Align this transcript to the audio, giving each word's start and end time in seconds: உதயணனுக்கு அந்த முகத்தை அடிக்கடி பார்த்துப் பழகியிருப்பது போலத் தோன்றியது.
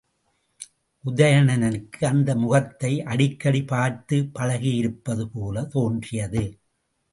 உதயணனுக்கு 1.05 2.05
அந்த 2.05 2.35
முகத்தை 2.35 3.03
அடிக்கடி 3.03 3.63
பார்த்துப் 3.63 4.31
பழகியிருப்பது 4.35 5.25
போலத் 5.25 5.71
தோன்றியது. 5.71 6.59